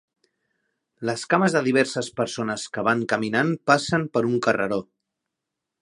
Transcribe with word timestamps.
Les 1.09 1.25
cames 1.33 1.57
de 1.57 1.61
diverses 1.67 2.09
persones 2.21 2.65
que 2.77 2.87
van 2.91 3.05
caminant 3.13 3.55
passen 3.73 4.09
per 4.17 4.25
un 4.31 4.43
carreró. 4.49 4.85